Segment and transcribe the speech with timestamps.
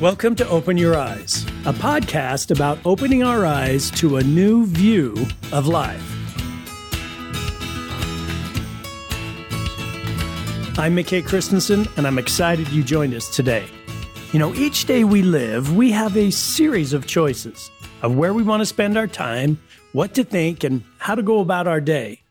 [0.00, 5.14] Welcome to Open Your Eyes, a podcast about opening our eyes to a new view
[5.52, 6.00] of life.
[10.78, 13.66] I'm McKay Christensen, and I'm excited you joined us today.
[14.32, 17.70] You know, each day we live, we have a series of choices
[18.00, 19.60] of where we want to spend our time,
[19.92, 22.22] what to think, and how to go about our day.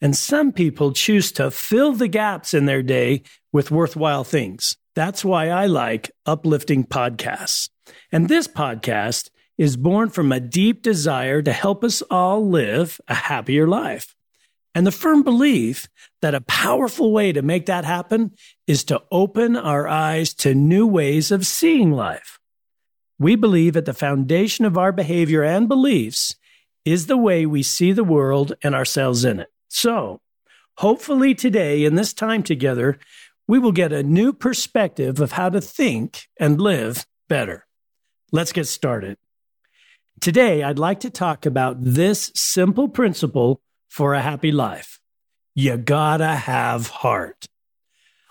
[0.00, 4.76] And some people choose to fill the gaps in their day with worthwhile things.
[4.96, 7.68] That's why I like uplifting podcasts.
[8.10, 9.28] And this podcast
[9.58, 14.14] is born from a deep desire to help us all live a happier life.
[14.74, 15.86] And the firm belief
[16.22, 18.32] that a powerful way to make that happen
[18.66, 22.38] is to open our eyes to new ways of seeing life.
[23.18, 26.36] We believe at the foundation of our behavior and beliefs
[26.86, 29.48] is the way we see the world and ourselves in it.
[29.68, 30.20] So,
[30.78, 32.98] hopefully, today, in this time together,
[33.48, 37.66] we will get a new perspective of how to think and live better.
[38.32, 39.18] Let's get started.
[40.20, 45.00] Today, I'd like to talk about this simple principle for a happy life.
[45.54, 47.46] You gotta have heart.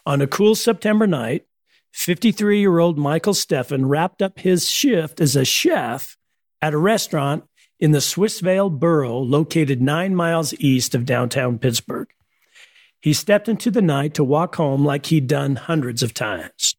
[0.05, 1.45] On a cool September night,
[1.93, 6.17] 53 year old Michael Stepien wrapped up his shift as a chef
[6.61, 7.45] at a restaurant
[7.79, 12.09] in the Swissvale borough located nine miles east of downtown Pittsburgh.
[13.05, 16.75] He stepped into the night to walk home like he'd done hundreds of times.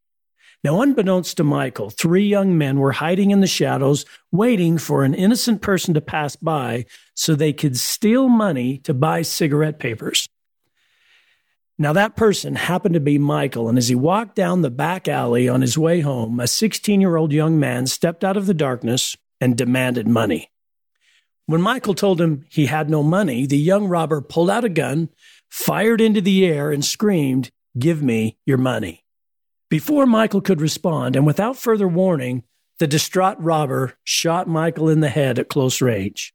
[0.64, 5.14] Now, unbeknownst to Michael, three young men were hiding in the shadows, waiting for an
[5.14, 10.28] innocent person to pass by so they could steal money to buy cigarette papers.
[11.78, 15.48] Now, that person happened to be Michael, and as he walked down the back alley
[15.48, 19.16] on his way home, a 16 year old young man stepped out of the darkness
[19.41, 20.50] and demanded money.
[21.47, 25.10] When Michael told him he had no money, the young robber pulled out a gun,
[25.50, 29.05] fired into the air, and screamed, Give me your money.
[29.69, 32.44] Before Michael could respond, and without further warning,
[32.78, 36.34] the distraught robber shot Michael in the head at close range.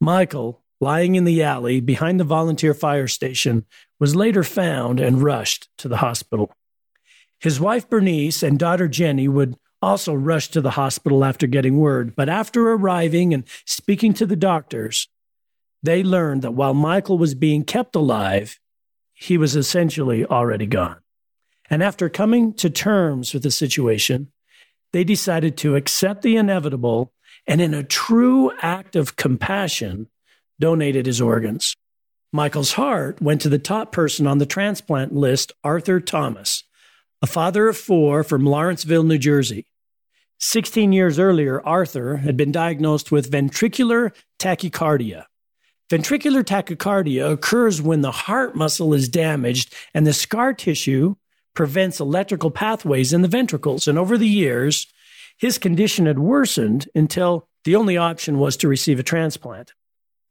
[0.00, 3.64] Michael, lying in the alley behind the volunteer fire station,
[3.98, 6.52] was later found and rushed to the hospital.
[7.38, 12.14] His wife Bernice and daughter Jenny would also rush to the hospital after getting word,
[12.14, 15.08] but after arriving and speaking to the doctors,
[15.82, 18.58] they learned that while Michael was being kept alive,
[19.14, 20.98] he was essentially already gone.
[21.68, 24.32] And after coming to terms with the situation,
[24.92, 27.12] they decided to accept the inevitable
[27.46, 30.08] and, in a true act of compassion,
[30.58, 31.76] donated his organs.
[32.32, 36.64] Michael's heart went to the top person on the transplant list, Arthur Thomas,
[37.22, 39.66] a father of four from Lawrenceville, New Jersey.
[40.38, 45.24] 16 years earlier, Arthur had been diagnosed with ventricular tachycardia,
[45.90, 51.16] Ventricular tachycardia occurs when the heart muscle is damaged and the scar tissue
[51.52, 53.88] prevents electrical pathways in the ventricles.
[53.88, 54.86] And over the years,
[55.36, 59.72] his condition had worsened until the only option was to receive a transplant.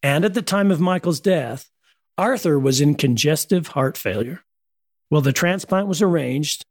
[0.01, 1.69] And at the time of Michael's death,
[2.17, 4.43] Arthur was in congestive heart failure.
[5.11, 6.65] Well, the transplant was arranged,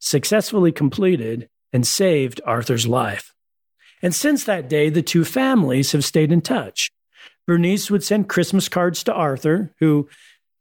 [0.00, 3.32] successfully completed, and saved Arthur's life.
[4.02, 6.90] And since that day, the two families have stayed in touch.
[7.46, 10.08] Bernice would send Christmas cards to Arthur, who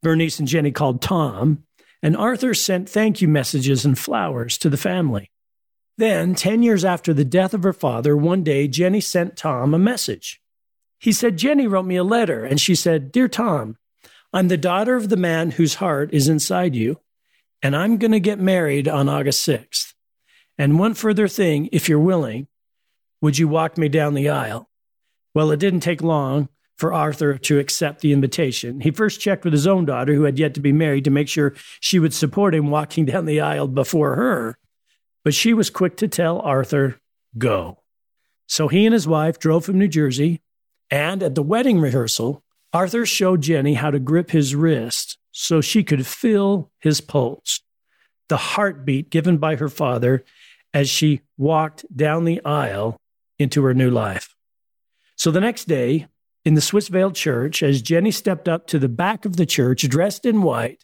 [0.02, 1.64] Bernice and Jenny called Tom,
[2.02, 5.32] and Arthur sent thank you messages and flowers to the family.
[5.98, 9.80] Then, 10 years after the death of her father, one day Jenny sent Tom a
[9.80, 10.42] message.
[11.00, 13.78] He said, Jenny wrote me a letter, and she said, Dear Tom,
[14.34, 17.00] I'm the daughter of the man whose heart is inside you,
[17.62, 19.94] and I'm going to get married on August 6th.
[20.58, 22.48] And one further thing, if you're willing,
[23.22, 24.70] would you walk me down the aisle?
[25.34, 28.80] Well, it didn't take long for Arthur to accept the invitation.
[28.82, 31.28] He first checked with his own daughter, who had yet to be married, to make
[31.28, 34.58] sure she would support him walking down the aisle before her.
[35.24, 37.00] But she was quick to tell Arthur,
[37.38, 37.80] go.
[38.48, 40.42] So he and his wife drove from New Jersey,
[40.92, 45.84] and at the wedding rehearsal, Arthur showed Jenny how to grip his wrist so she
[45.84, 47.62] could feel his pulse,
[48.30, 50.24] the heartbeat given by her father
[50.74, 52.98] as she walked down the aisle
[53.40, 54.36] into her new life.
[55.16, 56.08] So the next day,
[56.46, 60.26] in the Swissvale church, as Jenny stepped up to the back of the church dressed
[60.26, 60.84] in white,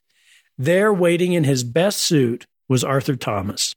[0.57, 3.73] there waiting in his best suit was Arthur Thomas.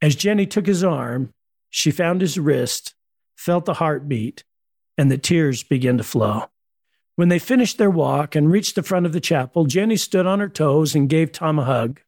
[0.00, 1.30] As Jenny took his arm,
[1.70, 2.94] she found his wrist,
[3.36, 4.44] felt the heartbeat,
[4.96, 6.44] and the tears began to flow.
[7.16, 10.38] When they finished their walk and reached the front of the chapel, Jenny stood on
[10.38, 12.00] her toes and gave Tom a hug.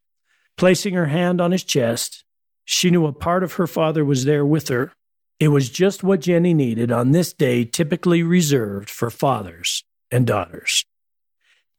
[0.56, 2.24] Placing her hand on his chest,
[2.64, 4.92] she knew a part of her father was there with her
[5.40, 10.84] it was just what Jenny needed on this day typically reserved for fathers and daughters.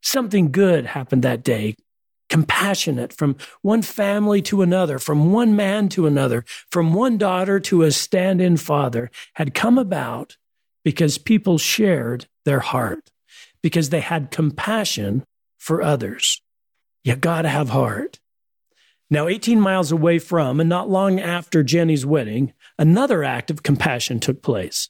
[0.01, 1.75] Something good happened that day.
[2.31, 7.83] compassionate from one family to another, from one man to another, from one daughter to
[7.83, 10.37] a stand in father, had come about
[10.85, 13.11] because people shared their heart,
[13.61, 15.25] because they had compassion
[15.57, 16.41] for others.
[17.03, 18.20] You gotta have heart.
[19.13, 24.21] Now, 18 miles away from and not long after Jenny's wedding, another act of compassion
[24.21, 24.87] took place.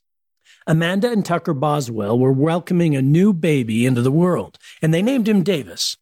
[0.68, 5.28] Amanda and Tucker Boswell were welcoming a new baby into the world, and they named
[5.28, 5.98] him Davis.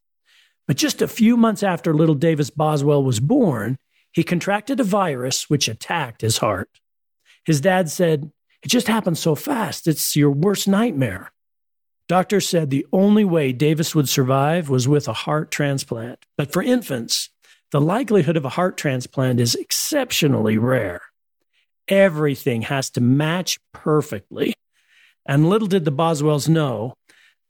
[0.68, 3.78] But just a few months after little Davis Boswell was born,
[4.12, 6.68] he contracted a virus which attacked his heart.
[7.46, 8.30] His dad said,
[8.62, 9.88] It just happened so fast.
[9.88, 11.32] It's your worst nightmare.
[12.06, 16.26] Doctors said the only way Davis would survive was with a heart transplant.
[16.36, 17.30] But for infants,
[17.72, 21.02] the likelihood of a heart transplant is exceptionally rare.
[21.88, 24.54] Everything has to match perfectly.
[25.26, 26.94] And little did the Boswells know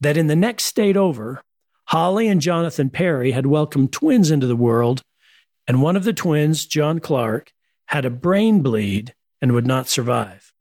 [0.00, 1.42] that in the next state over,
[1.86, 5.02] Holly and Jonathan Perry had welcomed twins into the world,
[5.66, 7.52] and one of the twins, John Clark,
[7.86, 10.52] had a brain bleed and would not survive.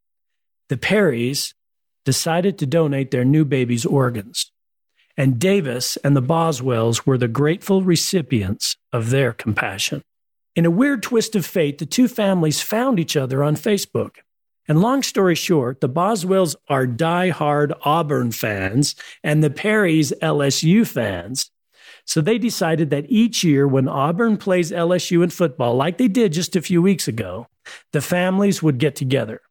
[0.69, 1.53] The Perrys
[2.05, 4.51] decided to donate their new baby's organs,
[5.19, 10.01] and Davis and the Boswells were the grateful recipients of their compassion.
[10.55, 14.15] In a weird twist of fate, the two families found each other on Facebook
[14.69, 21.49] and long story short, the Boswells are die-hard Auburn fans and the Perrys LSU fans.
[22.05, 26.33] So they decided that each year when Auburn plays LSU in football, like they did
[26.33, 27.47] just a few weeks ago,
[27.93, 29.41] the families would get together.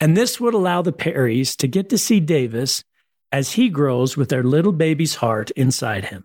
[0.00, 2.84] And this would allow the Perrys to get to see Davis
[3.32, 6.24] as he grows with their little baby's heart inside him.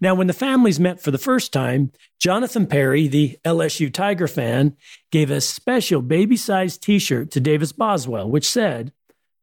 [0.00, 4.76] Now, when the families met for the first time, Jonathan Perry, the LSU Tiger fan,
[5.12, 8.92] gave a special baby sized t shirt to Davis Boswell, which said,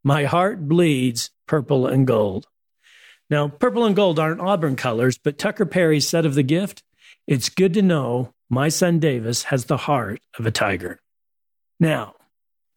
[0.04, 2.46] My heart bleeds purple and gold.
[3.30, 6.82] Now, purple and gold aren't Auburn colors, but Tucker Perry said of the gift,
[7.26, 11.00] It's good to know my son Davis has the heart of a tiger.
[11.78, 12.16] Now,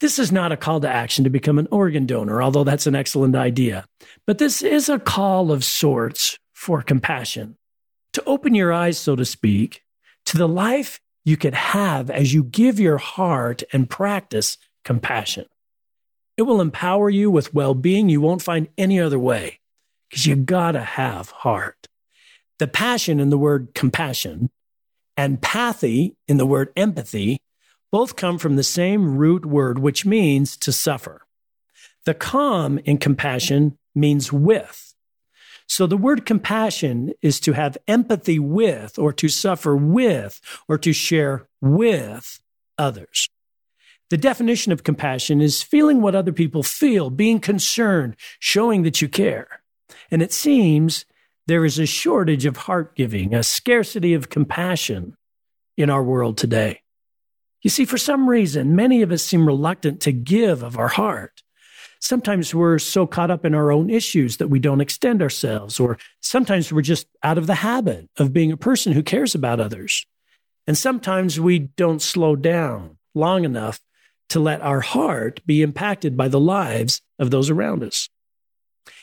[0.03, 2.94] this is not a call to action to become an organ donor, although that's an
[2.94, 3.85] excellent idea.
[4.27, 7.55] But this is a call of sorts for compassion
[8.11, 9.81] to open your eyes, so to speak,
[10.25, 15.45] to the life you could have as you give your heart and practice compassion.
[16.35, 19.61] It will empower you with well being you won't find any other way
[20.09, 21.88] because you gotta have heart.
[22.59, 24.49] The passion in the word compassion
[25.15, 27.39] and pathy in the word empathy
[27.94, 31.22] both come from the same root word, which means to suffer.
[32.06, 34.95] The com in compassion means with.
[35.68, 40.92] So the word compassion is to have empathy with, or to suffer with, or to
[40.92, 42.40] share with
[42.80, 43.30] others.
[44.10, 49.07] The definition of compassion is feeling what other people feel, being concerned, showing that you
[49.07, 49.62] care.
[50.10, 51.06] And it seems
[51.45, 55.16] there is a shortage of heart giving, a scarcity of compassion
[55.78, 56.82] in our world today.
[57.63, 61.42] You see, for some reason, many of us seem reluctant to give of our heart.
[62.01, 65.98] Sometimes we're so caught up in our own issues that we don't extend ourselves, or
[66.19, 70.06] sometimes we're just out of the habit of being a person who cares about others.
[70.68, 73.80] And sometimes we don't slow down long enough
[74.30, 78.09] to let our heart be impacted by the lives of those around us.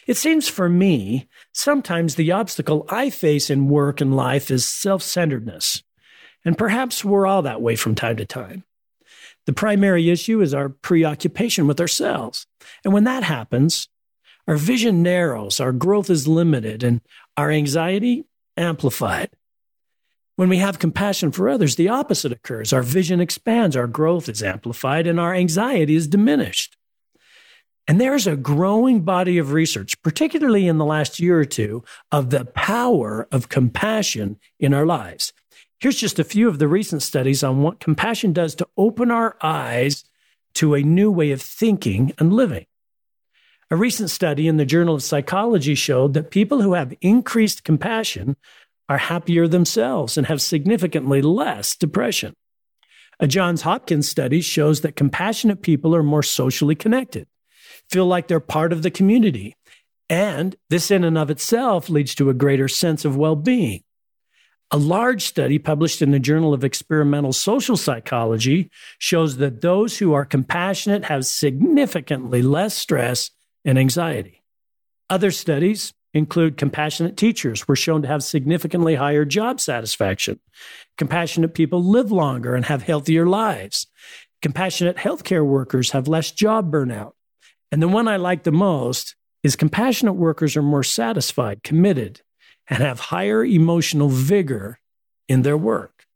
[0.06, 5.03] It seems for me, sometimes the obstacle I face in work and life is self
[5.03, 5.83] centeredness.
[6.45, 8.65] And perhaps we're all that way from time to time.
[9.47, 12.47] The primary issue is our preoccupation with ourselves.
[12.85, 13.89] And when that happens,
[14.47, 17.01] our vision narrows, our growth is limited, and
[17.37, 18.25] our anxiety
[18.56, 19.31] amplified.
[20.37, 22.73] When we have compassion for others, the opposite occurs.
[22.73, 26.77] Our vision expands, our growth is amplified, and our anxiety is diminished.
[27.87, 32.31] And there's a growing body of research, particularly in the last year or two, of
[32.31, 35.32] the power of compassion in our lives.
[35.81, 39.37] Here's just a few of the recent studies on what compassion does to open our
[39.41, 40.05] eyes
[40.55, 42.67] to a new way of thinking and living.
[43.70, 48.37] A recent study in the Journal of Psychology showed that people who have increased compassion
[48.91, 52.34] are happier themselves and have significantly less depression.
[53.19, 57.27] A Johns Hopkins study shows that compassionate people are more socially connected,
[57.89, 59.56] feel like they're part of the community,
[60.10, 63.82] and this in and of itself leads to a greater sense of well being.
[64.72, 70.12] A large study published in the Journal of Experimental Social Psychology shows that those who
[70.12, 73.32] are compassionate have significantly less stress
[73.65, 74.44] and anxiety.
[75.08, 80.39] Other studies include compassionate teachers were shown to have significantly higher job satisfaction.
[80.96, 83.89] Compassionate people live longer and have healthier lives.
[84.41, 87.12] Compassionate healthcare workers have less job burnout.
[87.72, 92.22] And the one I like the most is compassionate workers are more satisfied, committed,
[92.70, 94.79] and have higher emotional vigor
[95.29, 96.06] in their work.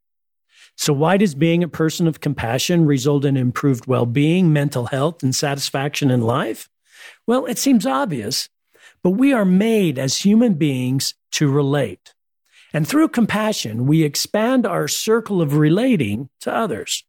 [0.77, 5.23] So, why does being a person of compassion result in improved well being, mental health,
[5.23, 6.69] and satisfaction in life?
[7.27, 8.49] Well, it seems obvious,
[9.03, 12.15] but we are made as human beings to relate.
[12.73, 17.05] And through compassion, we expand our circle of relating to others.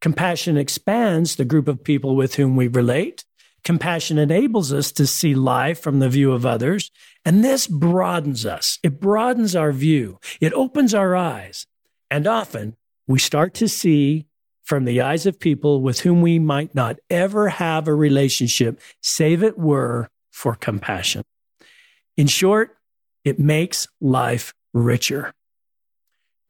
[0.00, 3.24] Compassion expands the group of people with whom we relate.
[3.64, 6.90] Compassion enables us to see life from the view of others.
[7.24, 8.78] And this broadens us.
[8.82, 10.18] It broadens our view.
[10.40, 11.66] It opens our eyes.
[12.10, 14.26] And often we start to see
[14.62, 19.42] from the eyes of people with whom we might not ever have a relationship, save
[19.42, 21.24] it were for compassion.
[22.18, 22.76] In short,
[23.24, 25.32] it makes life richer.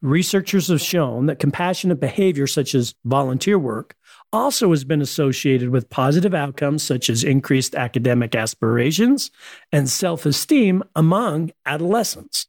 [0.01, 3.95] Researchers have shown that compassionate behavior, such as volunteer work,
[4.31, 9.31] also has been associated with positive outcomes such as increased academic aspirations
[9.71, 12.47] and self esteem among adolescents.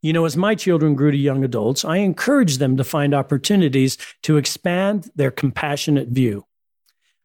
[0.00, 3.98] You know, as my children grew to young adults, I encouraged them to find opportunities
[4.22, 6.46] to expand their compassionate view.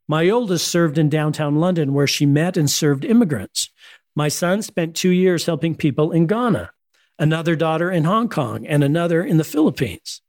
[0.08, 3.70] My oldest served in downtown London, where she met and served immigrants.
[4.16, 6.72] My son spent two years helping people in Ghana
[7.20, 10.22] another daughter in Hong Kong, and another in the Philippines.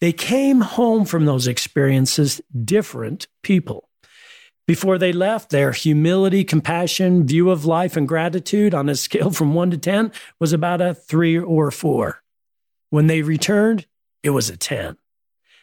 [0.00, 3.88] They came home from those experiences different people.
[4.66, 9.54] Before they left, their humility, compassion, view of life, and gratitude on a scale from
[9.54, 12.22] one to 10 was about a three or four.
[12.90, 13.86] When they returned,
[14.22, 14.96] it was a 10.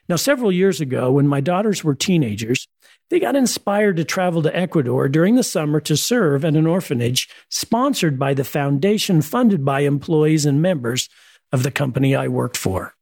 [0.09, 2.67] Now, several years ago, when my daughters were teenagers,
[3.09, 7.29] they got inspired to travel to Ecuador during the summer to serve at an orphanage
[7.49, 11.09] sponsored by the foundation funded by employees and members
[11.51, 12.95] of the company I worked for.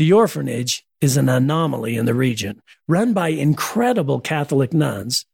[0.00, 5.26] The orphanage is an anomaly in the region, run by incredible Catholic nuns.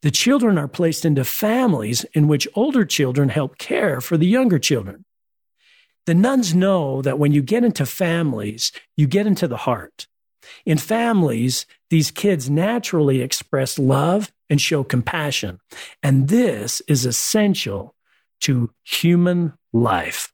[0.00, 4.58] The children are placed into families in which older children help care for the younger
[4.58, 5.04] children.
[6.06, 10.08] The nuns know that when you get into families, you get into the heart.
[10.66, 15.60] In families, these kids naturally express love and show compassion.
[16.02, 17.94] And this is essential
[18.40, 20.31] to human life.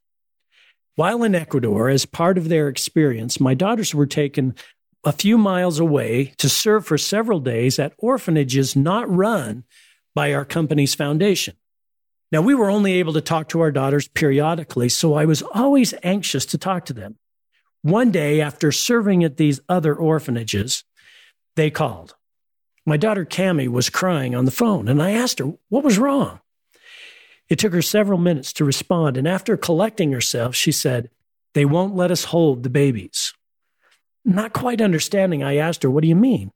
[0.99, 4.57] While in Ecuador, as part of their experience, my daughters were taken
[5.05, 9.63] a few miles away to serve for several days at orphanages not run
[10.13, 11.55] by our company's foundation.
[12.33, 15.95] Now, we were only able to talk to our daughters periodically, so I was always
[16.03, 17.17] anxious to talk to them.
[17.83, 20.83] One day, after serving at these other orphanages,
[21.55, 22.17] they called.
[22.85, 26.41] My daughter Cami was crying on the phone, and I asked her what was wrong.
[27.49, 31.11] It took her several minutes to respond, and after collecting herself, she said,
[31.55, 33.33] They won't let us hold the babies.
[34.25, 36.53] Not quite understanding, I asked her, What do you mean?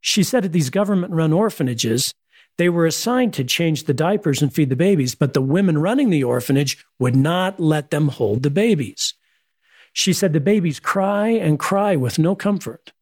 [0.00, 2.14] She said at these government run orphanages,
[2.58, 6.10] they were assigned to change the diapers and feed the babies, but the women running
[6.10, 9.14] the orphanage would not let them hold the babies.
[9.92, 12.92] She said the babies cry and cry with no comfort.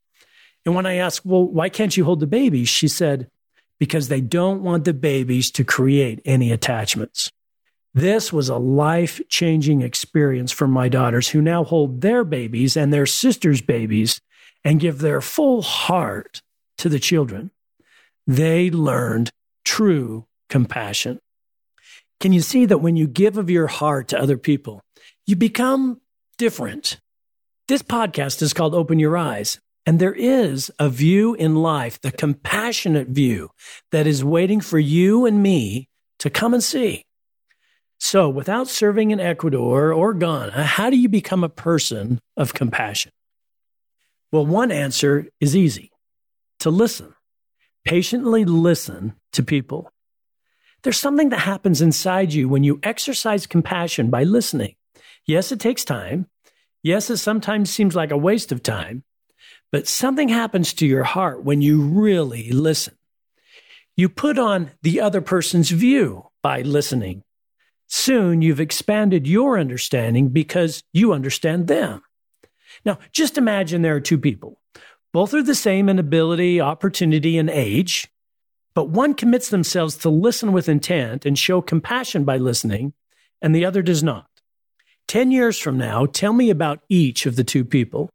[0.64, 2.68] And when I asked, well, why can't you hold the babies?
[2.68, 3.30] She said,
[3.78, 7.30] because they don't want the babies to create any attachments.
[7.95, 12.92] This was a life changing experience for my daughters who now hold their babies and
[12.92, 14.21] their sisters' babies
[14.64, 16.42] and give their full heart
[16.78, 17.50] to the children.
[18.26, 19.30] They learned
[19.64, 21.21] true compassion.
[22.21, 24.83] Can you see that when you give of your heart to other people,
[25.26, 26.00] you become
[26.38, 27.00] different.
[27.68, 29.59] This podcast is called Open Your Eyes.
[29.86, 33.50] And there is a view in life, the compassionate view
[33.92, 35.88] that is waiting for you and me
[36.18, 37.04] to come and see.
[37.98, 43.12] So, without serving in Ecuador or Ghana, how do you become a person of compassion?
[44.32, 45.92] Well, one answer is easy
[46.58, 47.14] to listen,
[47.84, 49.90] patiently listen to people.
[50.82, 54.74] There's something that happens inside you when you exercise compassion by listening.
[55.26, 56.26] Yes, it takes time.
[56.82, 59.04] Yes, it sometimes seems like a waste of time,
[59.73, 62.94] but something happens to your heart when you really listen.
[63.96, 67.23] You put on the other person's view by listening.
[67.88, 72.02] Soon you've expanded your understanding because you understand them.
[72.85, 74.61] Now, just imagine there are two people.
[75.12, 78.08] Both are the same in ability, opportunity, and age,
[78.75, 82.92] but one commits themselves to listen with intent and show compassion by listening,
[83.40, 84.28] and the other does not.
[85.08, 88.11] 10 years from now, tell me about each of the two people.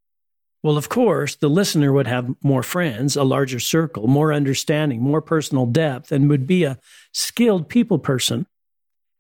[0.63, 5.21] Well, of course, the listener would have more friends, a larger circle, more understanding, more
[5.21, 6.77] personal depth, and would be a
[7.13, 8.45] skilled people person.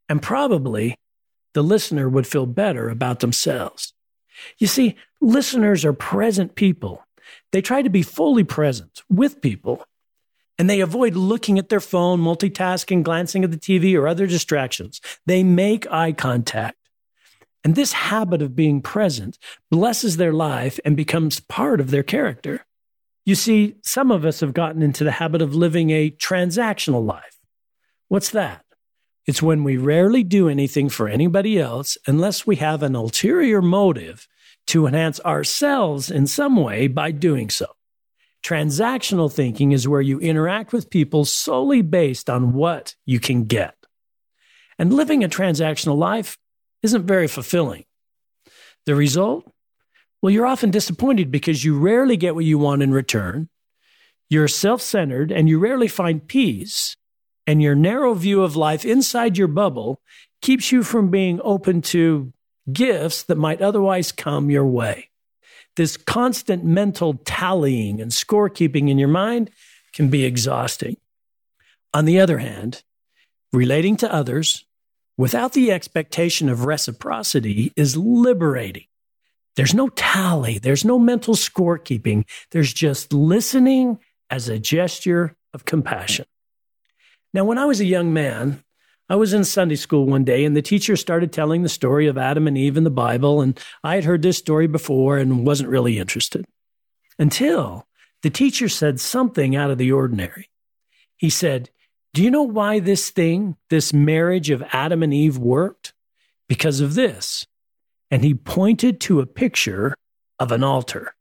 [0.07, 0.95] And probably
[1.53, 3.93] the listener would feel better about themselves.
[4.59, 7.03] You see, listeners are present people.
[7.51, 9.83] They try to be fully present with people,
[10.59, 15.01] and they avoid looking at their phone, multitasking, glancing at the TV, or other distractions.
[15.25, 16.77] They make eye contact
[17.63, 19.37] And this habit of being present
[19.69, 22.65] blesses their life and becomes part of their character.
[23.25, 27.37] You see, some of us have gotten into the habit of living a transactional life.
[28.07, 28.65] What's that?
[29.27, 34.27] It's when we rarely do anything for anybody else unless we have an ulterior motive
[34.67, 37.67] to enhance ourselves in some way by doing so.
[38.43, 43.75] Transactional thinking is where you interact with people solely based on what you can get.
[44.79, 46.37] And living a transactional life
[46.83, 47.85] isn't very fulfilling.
[48.85, 49.51] The result?
[50.21, 53.49] Well, you're often disappointed because you rarely get what you want in return.
[54.29, 56.95] You're self centered and you rarely find peace.
[57.47, 59.99] And your narrow view of life inside your bubble
[60.41, 62.31] keeps you from being open to
[62.71, 65.09] gifts that might otherwise come your way.
[65.75, 69.49] This constant mental tallying and scorekeeping in your mind
[69.93, 70.97] can be exhausting.
[71.93, 72.83] On the other hand,
[73.51, 74.65] relating to others
[75.17, 78.85] without the expectation of reciprocity is liberating.
[79.55, 82.25] There's no tally, there's no mental scorekeeping.
[82.51, 83.99] There's just listening
[84.29, 86.25] as a gesture of compassion.
[87.33, 88.63] Now, when I was a young man,
[89.09, 92.17] I was in Sunday school one day and the teacher started telling the story of
[92.17, 93.41] Adam and Eve in the Bible.
[93.41, 96.45] And I had heard this story before and wasn't really interested
[97.19, 97.87] until
[98.23, 100.49] the teacher said something out of the ordinary.
[101.17, 101.69] He said,
[102.13, 105.93] do you know why this thing, this marriage of Adam and Eve worked?
[106.47, 107.47] Because of this.
[108.09, 109.95] And he pointed to a picture
[110.37, 111.15] of an altar.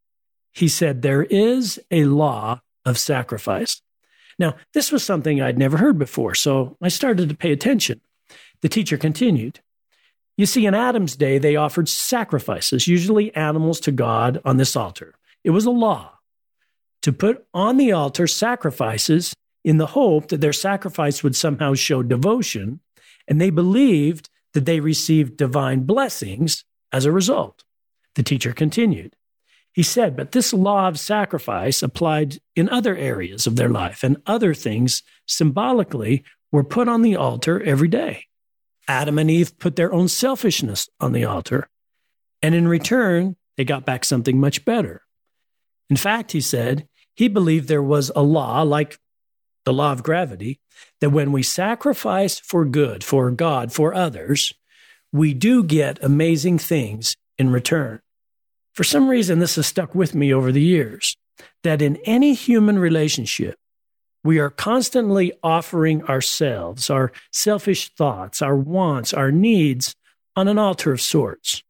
[0.53, 3.81] He said, There is a law of sacrifice.
[4.39, 8.01] Now, this was something I'd never heard before, so I started to pay attention.
[8.63, 9.61] The teacher continued.
[10.37, 15.15] You see, in Adam's day, they offered sacrifices, usually animals to God, on this altar.
[15.45, 16.19] It was a law
[17.03, 22.03] to put on the altar sacrifices in the hope that their sacrifice would somehow show
[22.03, 22.81] devotion,
[23.29, 27.65] and they believed that they received divine blessings as a result.
[28.15, 29.15] The teacher continued.
[29.73, 34.21] He said, but this law of sacrifice applied in other areas of their life, and
[34.27, 38.25] other things symbolically were put on the altar every day.
[38.89, 41.69] Adam and Eve put their own selfishness on the altar,
[42.43, 45.03] and in return, they got back something much better.
[45.89, 48.99] In fact, he said, he believed there was a law like
[49.65, 50.61] the law of gravity,
[51.01, 54.55] that when we sacrifice for good, for God, for others,
[55.13, 58.01] we do get amazing things in return.
[58.73, 61.17] For some reason, this has stuck with me over the years
[61.63, 63.57] that in any human relationship,
[64.23, 69.97] we are constantly offering ourselves, our selfish thoughts, our wants, our needs
[70.37, 71.63] on an altar of sorts.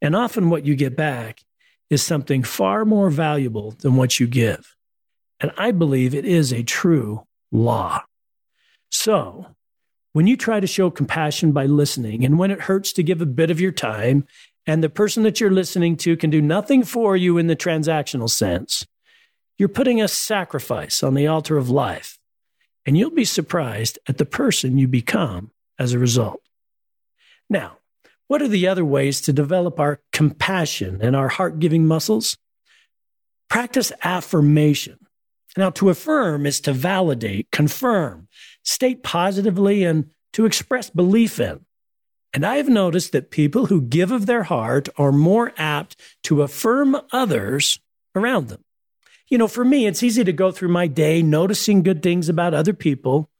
[0.00, 1.42] And often what you get back
[1.90, 4.74] is something far more valuable than what you give.
[5.42, 8.04] And I believe it is a true law.
[8.90, 9.48] So,
[10.12, 13.26] when you try to show compassion by listening, and when it hurts to give a
[13.26, 14.26] bit of your time,
[14.66, 18.30] and the person that you're listening to can do nothing for you in the transactional
[18.30, 18.86] sense,
[19.58, 22.18] you're putting a sacrifice on the altar of life.
[22.86, 26.40] And you'll be surprised at the person you become as a result.
[27.50, 27.78] Now,
[28.28, 32.36] what are the other ways to develop our compassion and our heart giving muscles?
[33.48, 35.01] Practice affirmation.
[35.56, 38.28] Now, to affirm is to validate, confirm,
[38.62, 41.64] state positively, and to express belief in.
[42.32, 46.40] And I have noticed that people who give of their heart are more apt to
[46.42, 47.78] affirm others
[48.14, 48.64] around them.
[49.28, 52.54] You know, for me, it's easy to go through my day noticing good things about
[52.54, 53.30] other people.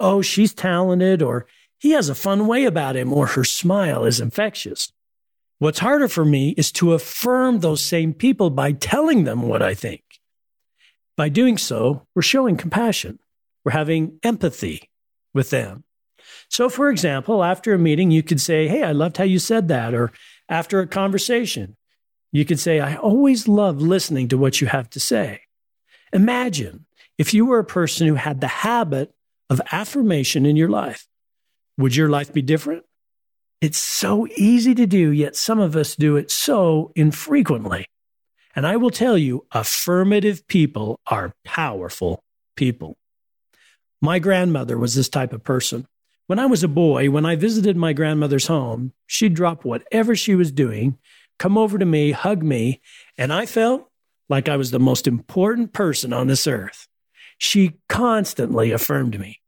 [0.00, 1.46] Oh, she's talented, or
[1.78, 4.92] he has a fun way about him, or her smile is infectious.
[5.58, 9.74] What's harder for me is to affirm those same people by telling them what I
[9.74, 10.02] think.
[11.16, 13.18] By doing so, we're showing compassion.
[13.64, 14.90] We're having empathy
[15.34, 15.84] with them.
[16.48, 19.68] So, for example, after a meeting, you could say, Hey, I loved how you said
[19.68, 19.94] that.
[19.94, 20.12] Or
[20.48, 21.76] after a conversation,
[22.32, 25.42] you could say, I always love listening to what you have to say.
[26.12, 26.86] Imagine
[27.18, 29.14] if you were a person who had the habit
[29.50, 31.06] of affirmation in your life.
[31.78, 32.84] Would your life be different?
[33.60, 37.86] It's so easy to do, yet some of us do it so infrequently.
[38.54, 42.22] And I will tell you, affirmative people are powerful
[42.56, 42.96] people.
[44.00, 45.86] My grandmother was this type of person.
[46.26, 50.34] When I was a boy, when I visited my grandmother's home, she'd drop whatever she
[50.34, 50.98] was doing,
[51.38, 52.80] come over to me, hug me,
[53.16, 53.88] and I felt
[54.28, 56.88] like I was the most important person on this earth.
[57.38, 59.40] She constantly affirmed me.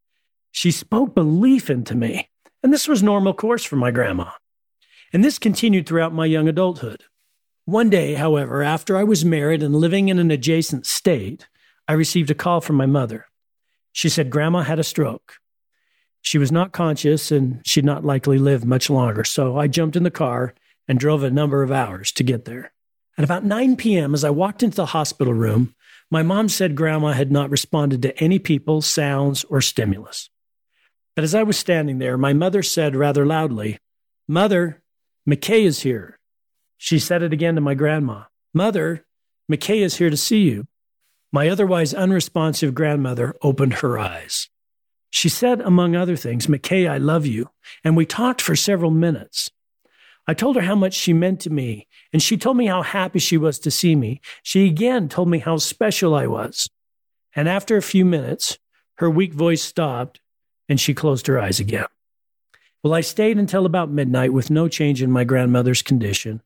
[0.50, 2.28] She spoke belief into me.
[2.62, 4.30] And this was normal course for my grandma.
[5.12, 7.04] And this continued throughout my young adulthood.
[7.66, 11.48] One day, however, after I was married and living in an adjacent state,
[11.88, 13.26] I received a call from my mother.
[13.92, 15.36] She said Grandma had a stroke.
[16.20, 19.24] She was not conscious and she'd not likely live much longer.
[19.24, 20.54] So I jumped in the car
[20.86, 22.72] and drove a number of hours to get there.
[23.16, 25.74] At about 9 p.m., as I walked into the hospital room,
[26.10, 30.28] my mom said grandma had not responded to any people, sounds, or stimulus.
[31.14, 33.78] But as I was standing there, my mother said rather loudly,
[34.26, 34.82] Mother,
[35.28, 36.18] McKay is here.
[36.76, 39.04] She said it again to my grandma Mother,
[39.50, 40.66] McKay is here to see you.
[41.32, 44.48] My otherwise unresponsive grandmother opened her eyes.
[45.10, 47.50] She said, among other things, McKay, I love you.
[47.82, 49.50] And we talked for several minutes.
[50.26, 53.18] I told her how much she meant to me, and she told me how happy
[53.18, 54.20] she was to see me.
[54.42, 56.68] She again told me how special I was.
[57.36, 58.58] And after a few minutes,
[58.98, 60.20] her weak voice stopped
[60.68, 61.86] and she closed her eyes again.
[62.82, 66.42] Well, I stayed until about midnight with no change in my grandmother's condition.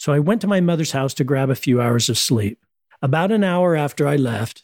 [0.00, 2.64] So I went to my mother's house to grab a few hours of sleep.
[3.02, 4.62] About an hour after I left,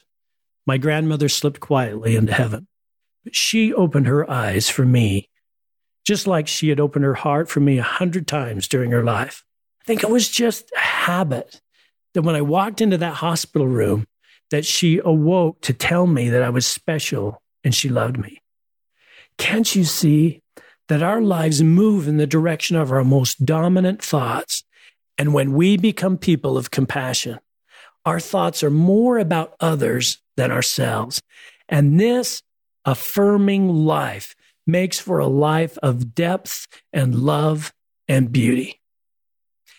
[0.66, 2.68] my grandmother slipped quietly into heaven.
[3.22, 5.28] But she opened her eyes for me,
[6.06, 9.44] just like she had opened her heart for me a hundred times during her life.
[9.82, 11.60] I think it was just a habit
[12.14, 14.06] that when I walked into that hospital room,
[14.50, 18.40] that she awoke to tell me that I was special and she loved me.
[19.36, 20.40] Can't you see
[20.88, 24.62] that our lives move in the direction of our most dominant thoughts?
[25.18, 27.38] And when we become people of compassion,
[28.04, 31.20] our thoughts are more about others than ourselves.
[31.68, 32.42] And this
[32.84, 34.34] affirming life
[34.66, 37.72] makes for a life of depth and love
[38.08, 38.80] and beauty.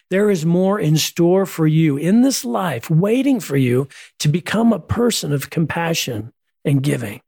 [0.09, 3.87] There is more in store for you in this life, waiting for you
[4.19, 6.31] to become a person of compassion
[6.63, 7.21] and giving.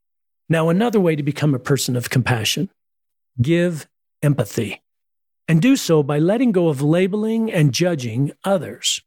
[0.48, 2.70] Now, another way to become a person of compassion,
[3.42, 3.88] give
[4.24, 4.82] empathy
[5.50, 9.02] and do so by letting go of labeling and judging others.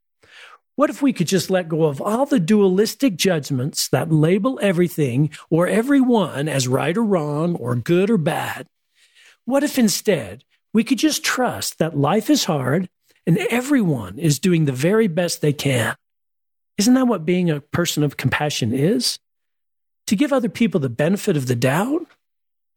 [0.77, 5.31] What if we could just let go of all the dualistic judgments that label everything
[5.49, 8.67] or everyone as right or wrong or good or bad?
[9.47, 12.91] What if instead we could just trust that life is hard
[13.27, 15.97] and everyone is doing the very best they can?
[16.77, 19.19] Isn't that what being a person of compassion is?
[20.07, 22.07] to give other people the benefit of the doubt?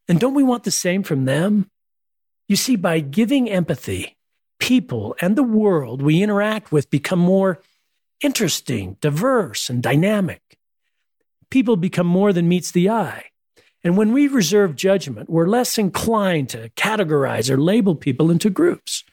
[0.08, 1.69] And don't we want the same from them?
[2.47, 4.15] You see, by giving empathy,
[4.60, 7.60] people and the world we interact with become more
[8.21, 10.41] interesting, diverse, and dynamic.
[11.49, 13.25] People become more than meets the eye.
[13.84, 19.03] And when we reserve judgment, we're less inclined to categorize or label people into groups.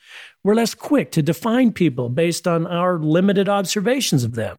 [0.42, 4.56] We're less quick to define people based on our limited observations of them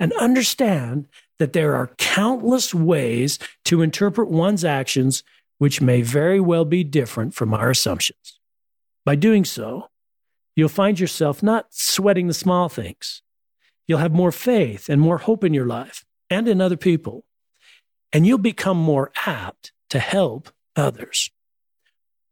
[0.00, 1.06] and understand
[1.38, 5.22] that there are countless ways to interpret one's actions
[5.58, 8.38] which may very well be different from our assumptions.
[9.04, 9.88] By doing so,
[10.54, 13.22] you'll find yourself not sweating the small things.
[13.86, 17.24] You'll have more faith and more hope in your life and in other people,
[18.12, 21.30] and you'll become more apt to help others.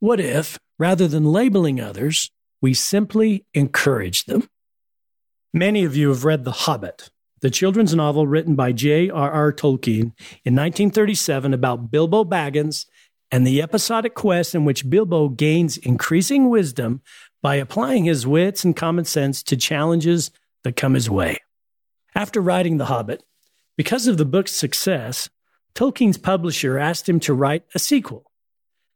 [0.01, 4.49] What if, rather than labeling others, we simply encourage them?
[5.53, 7.11] Many of you have read The Hobbit,
[7.41, 9.53] the children's novel written by J.R.R.
[9.53, 10.13] Tolkien
[10.45, 12.87] in 1937 about Bilbo Baggins
[13.35, 17.03] and the episodic quest in which Bilbo gains increasing wisdom
[17.43, 20.31] by applying his wits and common sense to challenges
[20.63, 21.39] that come his way.
[22.15, 23.25] After writing The Hobbit,
[23.77, 25.31] because of the book's success,
[25.75, 28.31] Tolkien's publisher asked him to write a sequel.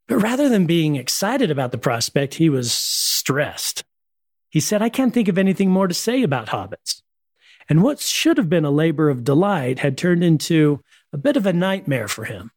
[0.07, 3.83] But rather than being excited about the prospect, he was stressed.
[4.51, 7.03] He said, I can't think of anything more to say about hobbits.
[7.68, 10.81] And what should have been a labor of delight had turned into
[11.12, 12.53] a bit of a nightmare for him.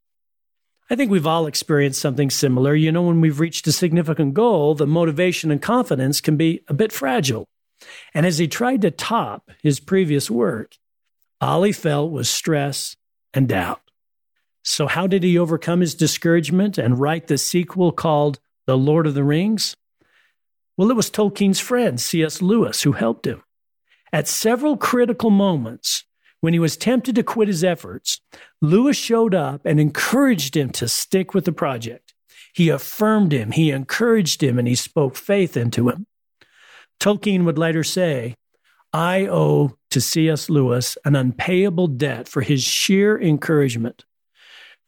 [0.92, 2.76] I think we've all experienced something similar.
[2.76, 6.74] You know, when we've reached a significant goal, the motivation and confidence can be a
[6.74, 7.48] bit fragile.
[8.14, 10.76] And as he tried to top his previous work,
[11.40, 12.98] all he felt was stress
[13.34, 13.80] and doubt.
[14.64, 19.14] So, how did he overcome his discouragement and write the sequel called The Lord of
[19.14, 19.78] the Rings?
[20.76, 22.42] Well, it was Tolkien's friend, C.S.
[22.42, 23.44] Lewis, who helped him.
[24.12, 26.04] At several critical moments,
[26.42, 28.20] when he was tempted to quit his efforts,
[28.62, 32.14] Lewis showed up and encouraged him to stick with the project.
[32.54, 36.08] He affirmed him, he encouraged him, and he spoke faith into him.
[37.00, 38.36] Tolkien would later say,
[38.94, 40.50] I owe to C.S.
[40.50, 44.04] Lewis an unpayable debt for his sheer encouragement.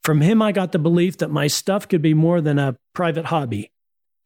[0.03, 3.25] From him, I got the belief that my stuff could be more than a private
[3.25, 3.71] hobby.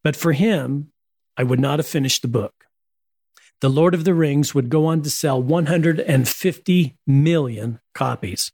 [0.04, 0.92] But for him,
[1.38, 2.67] I would not have finished the book.
[3.60, 8.52] The Lord of the Rings would go on to sell 150 million copies,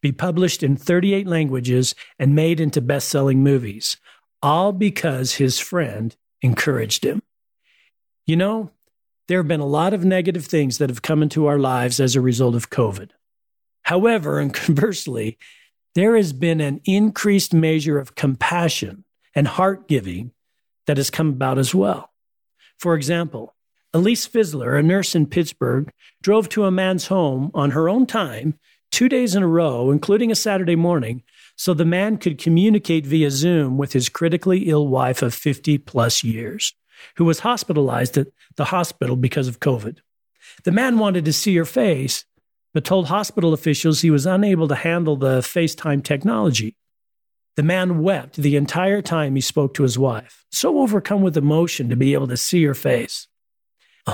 [0.00, 3.96] be published in 38 languages, and made into best selling movies,
[4.40, 7.22] all because his friend encouraged him.
[8.24, 8.70] You know,
[9.26, 12.14] there have been a lot of negative things that have come into our lives as
[12.14, 13.10] a result of COVID.
[13.82, 15.38] However, and conversely,
[15.96, 19.04] there has been an increased measure of compassion
[19.34, 20.30] and heart giving
[20.86, 22.12] that has come about as well.
[22.78, 23.55] For example,
[23.96, 28.58] Elise Fizzler, a nurse in Pittsburgh, drove to a man's home on her own time
[28.92, 31.22] two days in a row, including a Saturday morning,
[31.56, 36.22] so the man could communicate via Zoom with his critically ill wife of 50 plus
[36.22, 36.74] years,
[37.16, 40.00] who was hospitalized at the hospital because of COVID.
[40.64, 42.26] The man wanted to see her face,
[42.74, 46.76] but told hospital officials he was unable to handle the FaceTime technology.
[47.54, 51.88] The man wept the entire time he spoke to his wife, so overcome with emotion
[51.88, 53.26] to be able to see her face.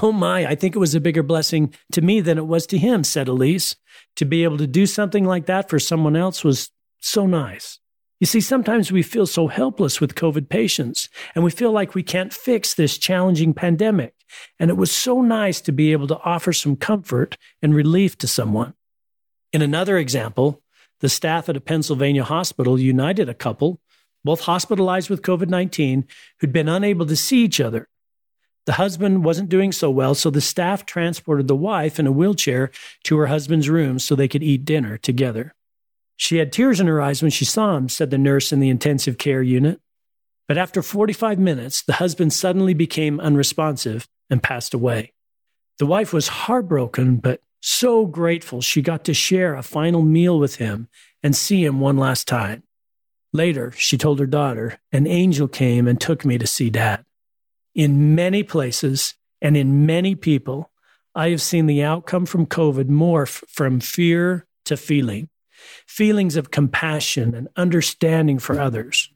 [0.01, 2.79] Oh my, I think it was a bigger blessing to me than it was to
[2.79, 3.77] him, said Elise.
[4.17, 7.79] To be able to do something like that for someone else was so nice.
[8.21, 12.03] You see, sometimes we feel so helpless with COVID patients and we feel like we
[12.05, 14.15] can't fix this challenging pandemic.
[14.59, 18.29] And it was so nice to be able to offer some comfort and relief to
[18.29, 18.75] someone.
[19.53, 20.63] In another example,
[21.01, 23.81] the staff at a Pennsylvania hospital united a couple,
[24.25, 26.07] both hospitalized with COVID 19,
[26.39, 27.89] who'd been unable to see each other
[28.65, 32.71] the husband wasn't doing so well, so the staff transported the wife in a wheelchair
[33.05, 35.55] to her husband's room so they could eat dinner together.
[36.17, 38.69] She had tears in her eyes when she saw him, said the nurse in the
[38.69, 39.81] intensive care unit.
[40.47, 45.13] But after 45 minutes, the husband suddenly became unresponsive and passed away.
[45.79, 50.57] The wife was heartbroken, but so grateful she got to share a final meal with
[50.57, 50.89] him
[51.23, 52.63] and see him one last time.
[53.33, 57.05] Later, she told her daughter, an angel came and took me to see dad.
[57.75, 60.71] In many places and in many people,
[61.15, 65.29] I have seen the outcome from COVID morph from fear to feeling,
[65.87, 69.11] feelings of compassion and understanding for others.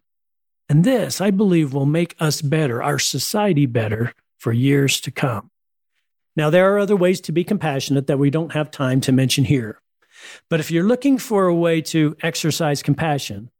[0.68, 5.50] And this, I believe, will make us better, our society better for years to come.
[6.34, 9.44] Now, there are other ways to be compassionate that we don't have time to mention
[9.44, 9.80] here.
[10.50, 13.50] But if you're looking for a way to exercise compassion,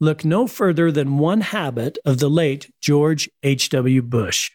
[0.00, 4.02] look no further than one habit of the late George H.W.
[4.02, 4.50] Bush.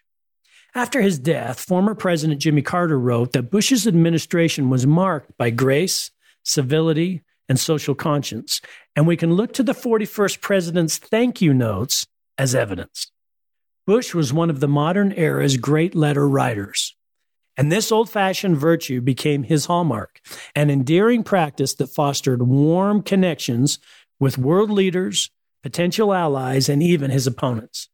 [0.74, 6.10] After his death, former President Jimmy Carter wrote that Bush's administration was marked by grace,
[6.44, 8.60] civility, and social conscience,
[8.94, 12.06] and we can look to the 41st president's thank you notes
[12.38, 13.10] as evidence.
[13.86, 16.94] Bush was one of the modern era's great letter writers.
[17.56, 20.20] And this old fashioned virtue became his hallmark,
[20.54, 23.80] an endearing practice that fostered warm connections
[24.20, 25.30] with world leaders,
[25.62, 27.88] potential allies, and even his opponents.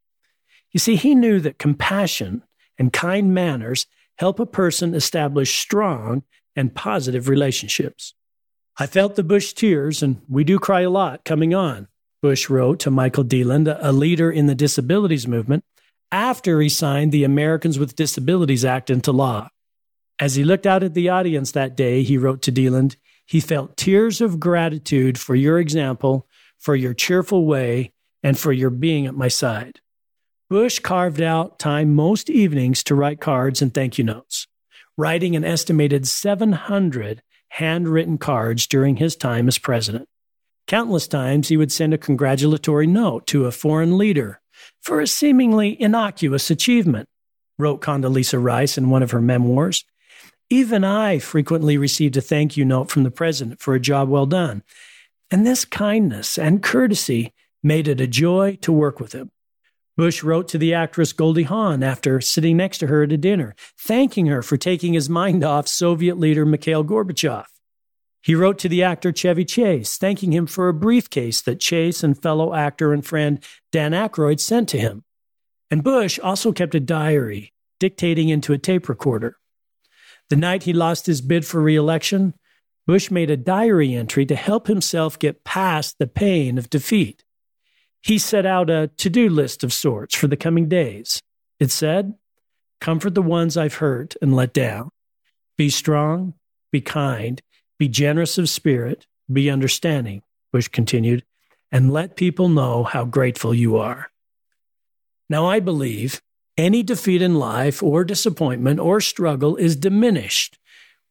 [0.72, 2.42] You see, he knew that compassion
[2.76, 3.86] and kind manners
[4.18, 8.12] help a person establish strong and positive relationships.
[8.78, 11.88] I felt the Bush tears, and we do cry a lot coming on,
[12.22, 15.64] Bush wrote to Michael Deland, a leader in the disabilities movement,
[16.12, 19.48] after he signed the Americans with Disabilities Act into law.
[20.18, 23.76] As he looked out at the audience that day, he wrote to Deland, he felt
[23.76, 26.26] tears of gratitude for your example,
[26.58, 29.80] for your cheerful way, and for your being at my side.
[30.48, 34.46] Bush carved out time most evenings to write cards and thank you notes,
[34.96, 40.08] writing an estimated 700 handwritten cards during his time as president.
[40.66, 44.40] Countless times he would send a congratulatory note to a foreign leader
[44.80, 47.08] for a seemingly innocuous achievement,
[47.58, 49.84] wrote Condoleezza Rice in one of her memoirs.
[50.48, 54.26] Even I frequently received a thank you note from the president for a job well
[54.26, 54.62] done.
[55.28, 59.32] And this kindness and courtesy made it a joy to work with him.
[59.96, 63.56] Bush wrote to the actress Goldie Hawn after sitting next to her at a dinner,
[63.76, 67.46] thanking her for taking his mind off Soviet leader Mikhail Gorbachev.
[68.22, 72.20] He wrote to the actor Chevy Chase, thanking him for a briefcase that Chase and
[72.20, 75.02] fellow actor and friend Dan Aykroyd sent to him.
[75.70, 79.38] And Bush also kept a diary, dictating into a tape recorder.
[80.28, 82.34] The night he lost his bid for reelection,
[82.86, 87.24] Bush made a diary entry to help himself get past the pain of defeat.
[88.02, 91.20] He set out a to do list of sorts for the coming days.
[91.58, 92.14] It said,
[92.80, 94.90] Comfort the ones I've hurt and let down.
[95.56, 96.34] Be strong,
[96.70, 97.40] be kind,
[97.78, 101.24] be generous of spirit, be understanding, Bush continued,
[101.72, 104.10] and let people know how grateful you are.
[105.28, 106.22] Now, I believe
[106.56, 110.58] any defeat in life or disappointment or struggle is diminished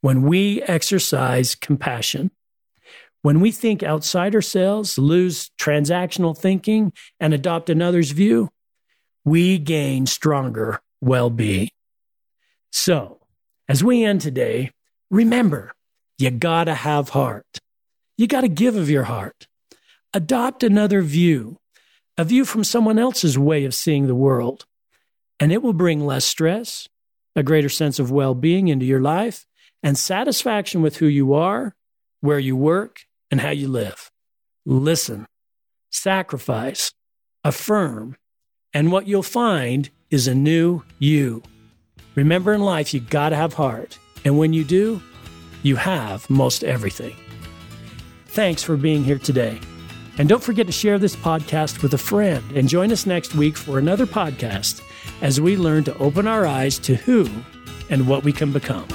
[0.01, 2.31] when we exercise compassion.
[3.21, 8.49] When we think outside ourselves, lose transactional thinking, and adopt another's view,
[9.23, 11.69] we gain stronger well being.
[12.71, 13.19] So,
[13.67, 14.71] as we end today,
[15.09, 15.73] remember
[16.17, 17.59] you gotta have heart.
[18.17, 19.47] You gotta give of your heart.
[20.13, 21.57] Adopt another view,
[22.17, 24.65] a view from someone else's way of seeing the world
[25.39, 26.87] and it will bring less stress,
[27.35, 29.45] a greater sense of well being into your life,
[29.83, 31.75] and satisfaction with who you are,
[32.21, 34.11] where you work, and how you live.
[34.65, 35.27] Listen,
[35.91, 36.91] sacrifice,
[37.43, 38.15] affirm,
[38.73, 41.43] and what you'll find is a new you.
[42.15, 45.01] Remember in life, you gotta have heart, and when you do,
[45.63, 47.15] you have most everything.
[48.27, 49.59] Thanks for being here today.
[50.17, 53.57] And don't forget to share this podcast with a friend and join us next week
[53.57, 54.81] for another podcast
[55.21, 57.27] as we learn to open our eyes to who
[57.89, 58.87] and what we can become.